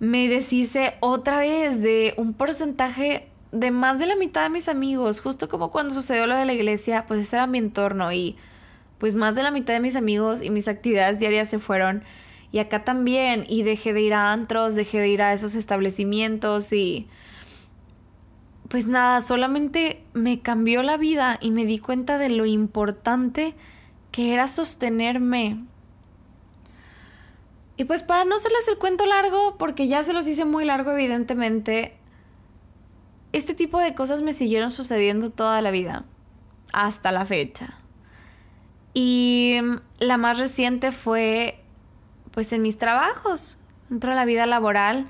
[0.00, 5.20] me deshice otra vez de un porcentaje de más de la mitad de mis amigos,
[5.20, 8.36] justo como cuando sucedió lo de la iglesia, pues ese era mi entorno y
[8.98, 12.02] pues más de la mitad de mis amigos y mis actividades diarias se fueron
[12.52, 16.72] y acá también y dejé de ir a antros, dejé de ir a esos establecimientos
[16.72, 17.08] y
[18.68, 23.54] pues nada, solamente me cambió la vida y me di cuenta de lo importante
[24.12, 25.64] que era sostenerme.
[27.76, 30.92] Y pues para no hacerles el cuento largo, porque ya se los hice muy largo
[30.92, 31.96] evidentemente,
[33.32, 36.04] este tipo de cosas me siguieron sucediendo toda la vida,
[36.72, 37.74] hasta la fecha.
[38.92, 39.58] Y
[40.00, 41.62] la más reciente fue
[42.32, 45.08] pues en mis trabajos, dentro de la vida laboral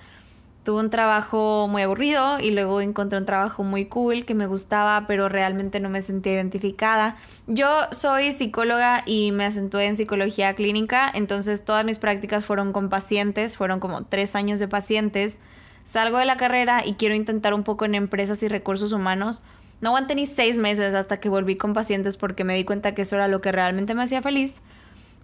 [0.69, 5.07] tuve un trabajo muy aburrido y luego encontré un trabajo muy cool que me gustaba,
[5.07, 7.17] pero realmente no me sentía identificada.
[7.47, 12.91] Yo soy psicóloga y me acentué en psicología clínica, entonces todas mis prácticas fueron con
[12.91, 15.41] pacientes, fueron como tres años de pacientes.
[15.85, 19.43] Salgo de la carrera y quiero intentar un poco en empresas y recursos humanos.
[19.81, 23.01] No aguanté ni seis meses hasta que volví con pacientes porque me di cuenta que
[23.01, 24.61] eso era lo que realmente me hacía feliz.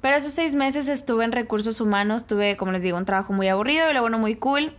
[0.00, 3.48] Pero esos seis meses estuve en recursos humanos, tuve, como les digo, un trabajo muy
[3.48, 4.74] aburrido y luego bueno, muy cool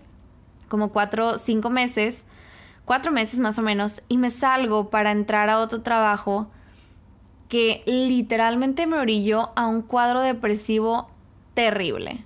[0.67, 2.25] como cuatro, cinco meses,
[2.85, 6.47] cuatro meses más o menos, y me salgo para entrar a otro trabajo
[7.49, 11.07] que literalmente me orilló a un cuadro depresivo
[11.53, 12.25] terrible.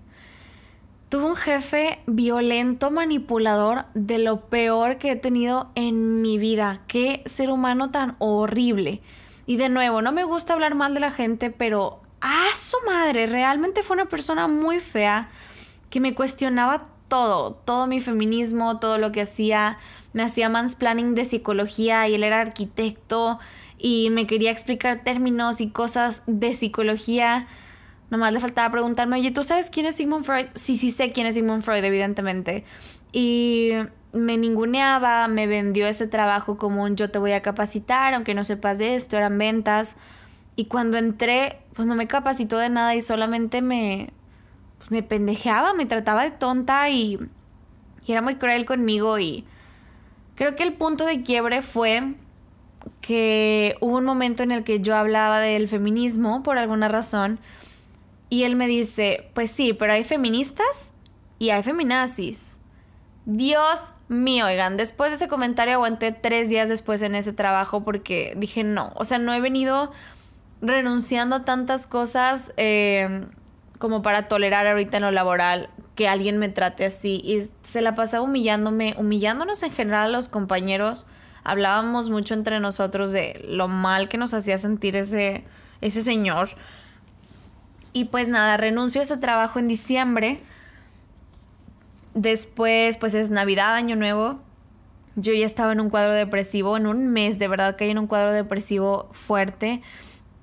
[1.10, 6.82] Tuve un jefe violento, manipulador, de lo peor que he tenido en mi vida.
[6.88, 9.02] Qué ser humano tan horrible.
[9.48, 13.26] Y de nuevo, no me gusta hablar mal de la gente, pero a su madre,
[13.26, 15.30] realmente fue una persona muy fea
[15.90, 19.78] que me cuestionaba todo, todo mi feminismo, todo lo que hacía,
[20.14, 23.40] me hacía mansplaining de psicología y él era arquitecto
[23.78, 27.48] y me quería explicar términos y cosas de psicología.
[28.10, 30.48] Nomás le faltaba preguntarme, oye, ¿tú sabes quién es Sigmund Freud?
[30.56, 32.64] Sí, sí sé quién es Sigmund Freud, evidentemente.
[33.12, 33.72] Y
[34.12, 38.44] me ninguneaba, me vendió ese trabajo como un yo te voy a capacitar, aunque no
[38.44, 39.96] sepas de esto, eran ventas.
[40.56, 44.10] Y cuando entré, pues no me capacitó de nada y solamente me,
[44.90, 47.18] me pendejeaba, me trataba de tonta y,
[48.08, 49.46] era muy cruel conmigo y
[50.34, 52.16] creo que el punto de quiebre fue
[53.02, 57.40] que hubo un momento en el que yo hablaba del feminismo por alguna razón
[58.28, 60.92] y él me dice, pues sí, pero hay feministas
[61.38, 62.58] y hay feminazis.
[63.26, 68.34] Dios mío, oigan, después de ese comentario aguanté tres días después en ese trabajo porque
[68.38, 69.92] dije no, o sea, no he venido
[70.62, 73.28] renunciando a tantas cosas eh,
[73.80, 77.22] como para tolerar ahorita en lo laboral que alguien me trate así.
[77.24, 81.08] Y se la pasaba humillándome, humillándonos en general a los compañeros.
[81.44, 85.46] Hablábamos mucho entre nosotros de lo mal que nos hacía sentir ese,
[85.82, 86.50] ese señor.
[87.94, 90.42] Y pues nada, renuncio a ese trabajo en diciembre.
[92.14, 94.40] Después, pues es Navidad, Año Nuevo.
[95.16, 97.98] Yo ya estaba en un cuadro depresivo, en un mes, de verdad que hay en
[97.98, 99.82] un cuadro depresivo fuerte.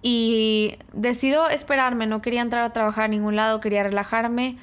[0.03, 4.57] Y decido esperarme, no quería entrar a trabajar a ningún lado, quería relajarme,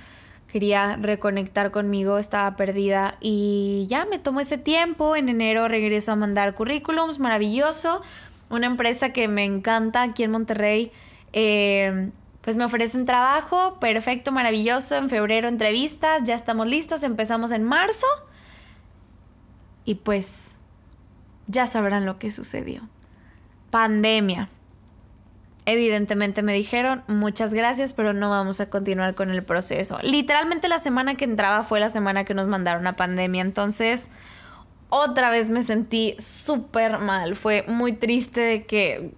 [0.53, 6.15] quería reconectar conmigo, estaba perdida y ya me tomó ese tiempo, en enero regreso a
[6.15, 8.03] mandar currículums, maravilloso,
[8.51, 10.91] una empresa que me encanta aquí en Monterrey,
[11.33, 17.63] eh, pues me ofrecen trabajo, perfecto, maravilloso, en febrero entrevistas, ya estamos listos, empezamos en
[17.63, 18.05] marzo
[19.85, 20.59] y pues
[21.47, 22.87] ya sabrán lo que sucedió.
[23.71, 24.49] Pandemia.
[25.65, 29.97] Evidentemente me dijeron muchas gracias, pero no vamos a continuar con el proceso.
[30.01, 34.11] Literalmente la semana que entraba fue la semana que nos mandaron a pandemia, entonces
[34.89, 37.35] otra vez me sentí súper mal.
[37.35, 39.11] Fue muy triste de que,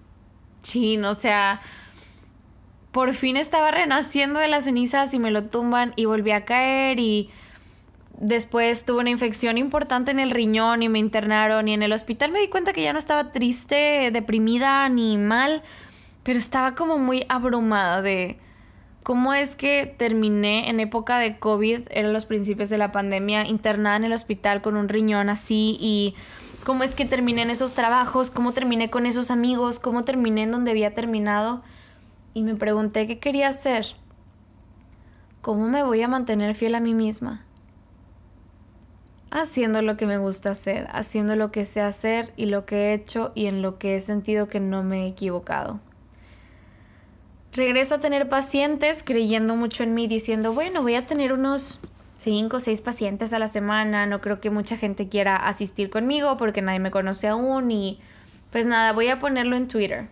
[0.62, 1.62] chin, o sea,
[2.92, 7.00] por fin estaba renaciendo de las cenizas y me lo tumban y volví a caer
[7.00, 7.30] y
[8.20, 12.32] después tuve una infección importante en el riñón y me internaron y en el hospital
[12.32, 15.62] me di cuenta que ya no estaba triste, deprimida ni mal
[16.26, 18.40] pero estaba como muy abrumada de
[19.04, 23.96] cómo es que terminé en época de COVID, eran los principios de la pandemia, internada
[23.98, 26.16] en el hospital con un riñón así y
[26.64, 30.52] cómo es que terminé en esos trabajos, cómo terminé con esos amigos, cómo terminé en
[30.52, 31.62] donde había terminado
[32.34, 33.86] y me pregunté qué quería hacer.
[35.44, 37.46] ¿Cómo me voy a mantener fiel a mí misma?
[39.30, 42.94] Haciendo lo que me gusta hacer, haciendo lo que sé hacer y lo que he
[42.96, 45.85] hecho y en lo que he sentido que no me he equivocado.
[47.56, 51.80] Regreso a tener pacientes creyendo mucho en mí, diciendo, bueno, voy a tener unos
[52.18, 56.36] 5 o 6 pacientes a la semana, no creo que mucha gente quiera asistir conmigo
[56.36, 58.02] porque nadie me conoce aún y
[58.52, 60.10] pues nada, voy a ponerlo en Twitter.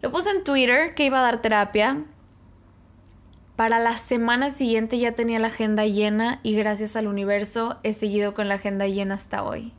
[0.00, 2.04] Lo puse en Twitter que iba a dar terapia.
[3.54, 8.32] Para la semana siguiente ya tenía la agenda llena y gracias al universo he seguido
[8.32, 9.74] con la agenda llena hasta hoy.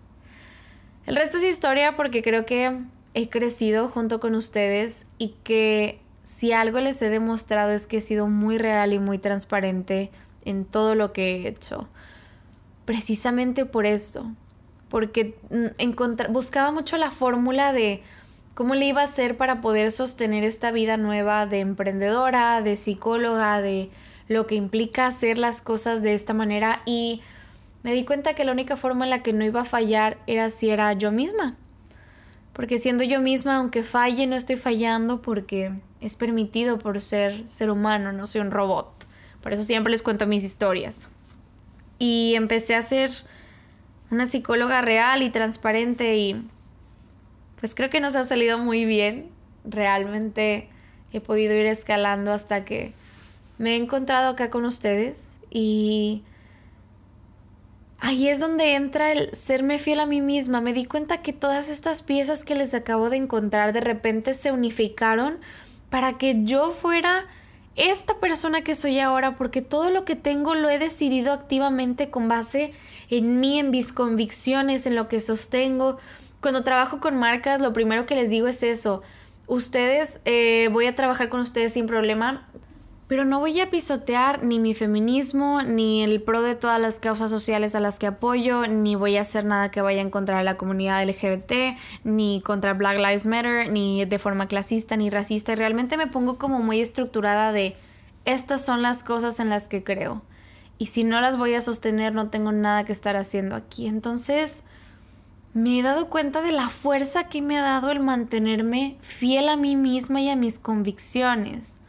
[1.07, 2.81] El resto es historia porque creo que
[3.15, 8.01] he crecido junto con ustedes y que si algo les he demostrado es que he
[8.01, 10.11] sido muy real y muy transparente
[10.43, 11.87] en todo lo que he hecho.
[12.83, 14.29] Precisamente por esto,
[14.89, 18.03] porque mm, buscaba mucho la fórmula de
[18.55, 23.61] cómo le iba a hacer para poder sostener esta vida nueva de emprendedora, de psicóloga,
[23.61, 23.89] de
[24.27, 27.21] lo que implica hacer las cosas de esta manera y
[27.83, 30.49] me di cuenta que la única forma en la que no iba a fallar era
[30.49, 31.55] si era yo misma.
[32.51, 35.71] Porque siendo yo misma, aunque falle, no estoy fallando porque
[36.01, 38.91] es permitido por ser ser humano, no soy un robot.
[39.41, 41.09] Por eso siempre les cuento mis historias.
[41.99, 43.11] Y empecé a ser
[44.11, 46.47] una psicóloga real y transparente y
[47.59, 49.29] pues creo que nos ha salido muy bien.
[49.65, 50.69] Realmente
[51.11, 52.93] he podido ir escalando hasta que
[53.57, 56.23] me he encontrado acá con ustedes y
[57.99, 60.61] ahí es donde entra el serme fiel a mí misma.
[60.61, 64.51] Me di cuenta que todas estas piezas que les acabo de encontrar de repente se
[64.51, 65.39] unificaron
[65.89, 67.25] para que yo fuera
[67.75, 72.27] esta persona que soy ahora, porque todo lo que tengo lo he decidido activamente con
[72.27, 72.73] base
[73.09, 75.97] en mí, en mis convicciones, en lo que sostengo.
[76.41, 79.03] Cuando trabajo con marcas, lo primero que les digo es eso.
[79.45, 82.47] Ustedes, eh, voy a trabajar con ustedes sin problema,
[83.07, 87.31] pero no voy a pisotear ni mi feminismo, ni el pro de todas las causas
[87.31, 90.43] sociales a las que apoyo, ni voy a hacer nada que vaya en contra de
[90.43, 95.53] la comunidad LGBT, ni contra Black Lives Matter, ni de forma clasista, ni racista.
[95.53, 97.77] Y realmente me pongo como muy estructurada de
[98.25, 100.21] estas son las cosas en las que creo.
[100.77, 103.87] Y si no las voy a sostener, no tengo nada que estar haciendo aquí.
[103.87, 104.63] Entonces,
[105.53, 109.55] me he dado cuenta de la fuerza que me ha dado el mantenerme fiel a
[109.55, 111.83] mí misma y a mis convicciones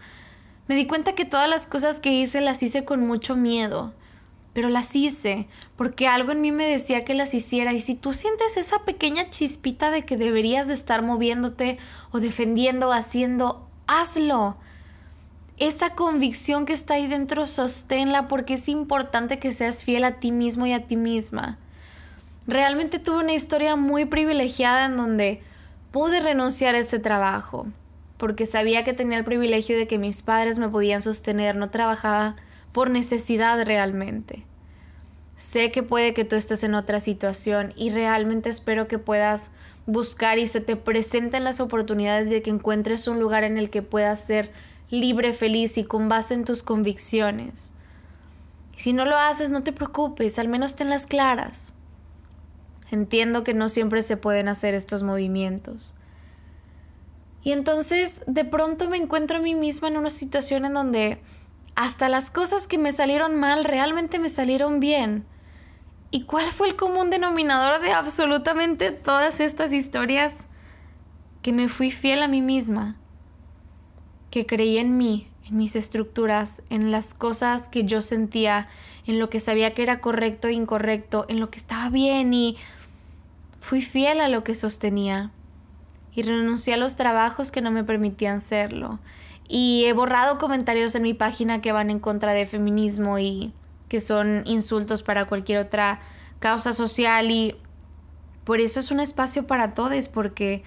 [0.69, 3.95] me di cuenta que todas las cosas que hice las hice con mucho miedo,
[4.53, 8.13] pero las hice porque algo en mí me decía que las hiciera y si tú
[8.13, 11.79] sientes esa pequeña chispita de que deberías de estar moviéndote
[12.11, 14.57] o defendiendo o haciendo, hazlo.
[15.57, 20.33] Esa convicción que está ahí dentro, sosténla porque es importante que seas fiel a ti
[20.33, 21.59] mismo y a ti misma.
[22.47, 25.43] Realmente tuve una historia muy privilegiada en donde
[25.91, 27.67] pude renunciar a este trabajo
[28.19, 32.37] porque sabía que tenía el privilegio de que mis padres me podían sostener, no trabajaba
[32.73, 34.45] por necesidad realmente.
[35.37, 39.53] Sé que puede que tú estés en otra situación y realmente espero que puedas
[39.87, 43.83] buscar y se te presenten las oportunidades de que encuentres un lugar en el que
[43.83, 44.51] puedas ser
[44.91, 47.73] libre, feliz y con base en tus convicciones.
[48.77, 51.75] Si no lo haces, no te preocupes, al menos tenlas claras.
[52.91, 55.95] Entiendo que no siempre se pueden hacer estos movimientos.
[57.49, 61.19] Y entonces de pronto me encuentro a mí misma en una situación en donde
[61.77, 65.25] hasta las cosas que me salieron mal realmente me salieron bien.
[66.11, 70.45] ¿Y cuál fue el común denominador de absolutamente todas estas historias?
[71.41, 72.97] Que me fui fiel a mí misma,
[74.31, 78.69] que creí en mí, en mis estructuras, en las cosas que yo sentía,
[79.07, 82.59] en lo que sabía que era correcto e incorrecto, en lo que estaba bien y
[83.59, 85.33] fui fiel a lo que sostenía
[86.19, 88.99] y renuncié a los trabajos que no me permitían serlo.
[89.47, 93.53] Y he borrado comentarios en mi página que van en contra de feminismo y
[93.89, 96.01] que son insultos para cualquier otra
[96.41, 97.55] causa social y
[98.43, 100.65] por eso es un espacio para todos porque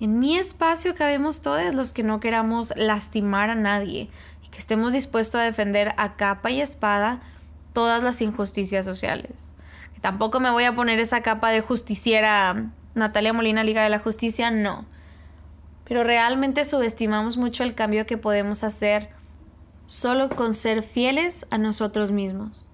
[0.00, 4.10] en mi espacio cabemos todos los que no queramos lastimar a nadie
[4.44, 7.20] y que estemos dispuestos a defender a capa y espada
[7.72, 9.54] todas las injusticias sociales.
[10.00, 14.50] tampoco me voy a poner esa capa de justiciera Natalia Molina, Liga de la Justicia,
[14.50, 14.86] no.
[15.84, 19.10] Pero realmente subestimamos mucho el cambio que podemos hacer
[19.86, 22.68] solo con ser fieles a nosotros mismos.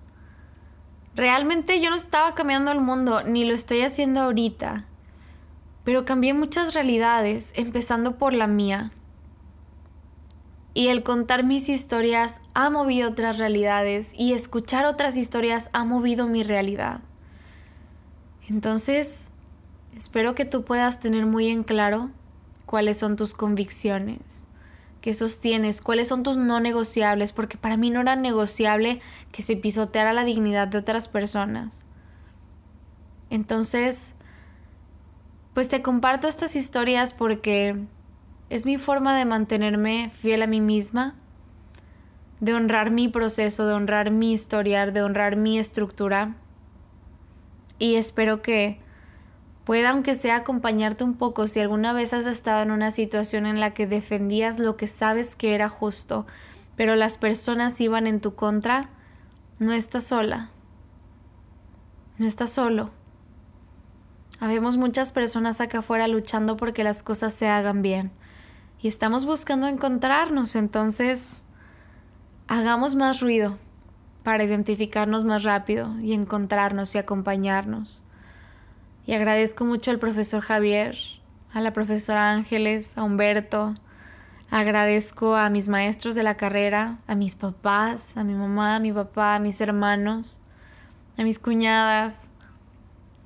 [1.14, 4.86] Realmente yo no estaba cambiando el mundo, ni lo estoy haciendo ahorita,
[5.84, 8.92] pero cambié muchas realidades, empezando por la mía.
[10.72, 16.28] Y el contar mis historias ha movido otras realidades y escuchar otras historias ha movido
[16.28, 17.00] mi realidad.
[18.48, 19.32] Entonces,
[20.00, 22.08] Espero que tú puedas tener muy en claro
[22.64, 24.46] cuáles son tus convicciones,
[25.02, 29.56] qué sostienes, cuáles son tus no negociables, porque para mí no era negociable que se
[29.56, 31.84] pisoteara la dignidad de otras personas.
[33.28, 34.14] Entonces,
[35.52, 37.76] pues te comparto estas historias porque
[38.48, 41.14] es mi forma de mantenerme fiel a mí misma,
[42.40, 46.36] de honrar mi proceso, de honrar mi historial, de honrar mi estructura.
[47.78, 48.80] Y espero que
[49.64, 53.60] Pueda, aunque sea, acompañarte un poco si alguna vez has estado en una situación en
[53.60, 56.26] la que defendías lo que sabes que era justo,
[56.76, 58.88] pero las personas iban en tu contra,
[59.58, 60.50] no estás sola.
[62.18, 62.90] No estás solo.
[64.40, 68.10] Habemos muchas personas acá afuera luchando porque las cosas se hagan bien.
[68.80, 71.42] Y estamos buscando encontrarnos, entonces
[72.48, 73.58] hagamos más ruido
[74.22, 78.04] para identificarnos más rápido y encontrarnos y acompañarnos.
[79.06, 80.96] Y agradezco mucho al profesor Javier,
[81.52, 83.74] a la profesora Ángeles, a Humberto,
[84.50, 88.90] Agradezco a mis maestros de la carrera, a mis papás, a mi mamá, a mi
[88.90, 90.40] papá, a mis hermanos,
[91.16, 92.30] a mis cuñadas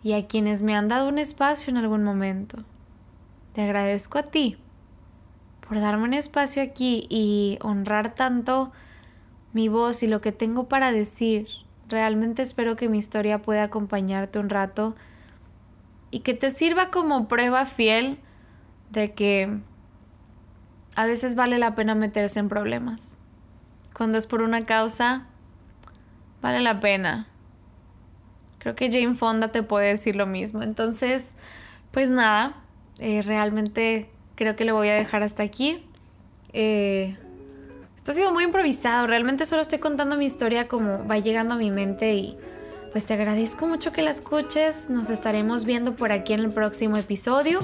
[0.02, 2.58] y a quienes me han dado un espacio en algún momento.
[3.54, 4.58] Te agradezco a ti
[5.66, 8.70] por darme un espacio aquí y honrar tanto
[9.54, 11.48] mi voz y lo que tengo para decir.
[11.88, 14.94] Realmente espero que mi historia pueda acompañarte un rato
[16.14, 18.20] y que te sirva como prueba fiel
[18.90, 19.50] de que
[20.94, 23.18] a veces vale la pena meterse en problemas.
[23.96, 25.26] Cuando es por una causa,
[26.40, 27.26] vale la pena.
[28.60, 30.62] Creo que Jane Fonda te puede decir lo mismo.
[30.62, 31.34] Entonces,
[31.90, 32.62] pues nada,
[33.00, 35.84] eh, realmente creo que lo voy a dejar hasta aquí.
[36.52, 37.18] Eh,
[37.96, 41.56] esto ha sido muy improvisado, realmente solo estoy contando mi historia como va llegando a
[41.56, 42.38] mi mente y
[42.94, 44.88] pues te agradezco mucho que la escuches.
[44.88, 47.58] Nos estaremos viendo por aquí en el próximo episodio.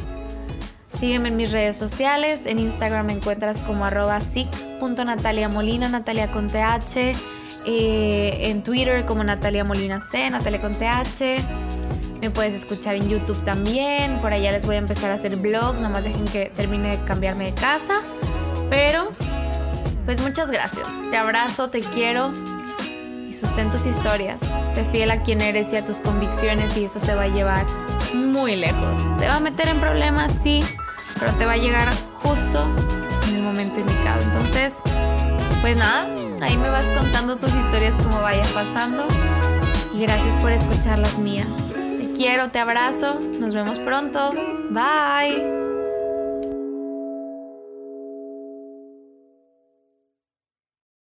[0.92, 2.46] Sígueme en mis redes sociales.
[2.46, 4.18] En Instagram me encuentras como arroba
[5.06, 7.14] Natalia Molina, Natalia con TH.
[7.64, 11.44] Eh, en Twitter como Natalia Molina C, Natalia con TH.
[12.20, 14.20] Me puedes escuchar en YouTube también.
[14.20, 15.80] Por allá les voy a empezar a hacer vlogs.
[15.80, 17.94] Nomás dejen que termine de cambiarme de casa.
[18.68, 19.12] Pero,
[20.06, 21.04] pues muchas gracias.
[21.08, 22.59] Te abrazo, te quiero.
[23.30, 24.40] Y sustén tus historias.
[24.74, 27.64] Sé fiel a quien eres y a tus convicciones y eso te va a llevar
[28.12, 29.16] muy lejos.
[29.18, 30.64] Te va a meter en problemas, sí,
[31.16, 31.88] pero te va a llegar
[32.24, 32.68] justo
[33.28, 34.20] en el momento indicado.
[34.22, 34.82] Entonces,
[35.60, 36.12] pues nada,
[36.42, 39.06] ahí me vas contando tus historias como vayan pasando.
[39.94, 41.78] Y gracias por escuchar las mías.
[41.98, 43.20] Te quiero, te abrazo.
[43.20, 44.32] Nos vemos pronto.
[44.70, 45.69] Bye.